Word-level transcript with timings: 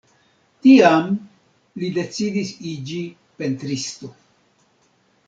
Tiam 0.67 1.03
li 1.83 1.89
decidis 1.97 2.53
iĝi 2.71 2.97
pentristo. 3.43 4.11